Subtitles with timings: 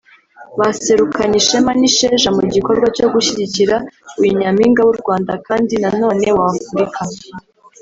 [0.59, 3.75] baserukanye Ishema n’isheja mu gikorwa cyo gushyigikira
[4.19, 7.01] uyu Nyampinga w’u Rwanda kandi na none w’Afurika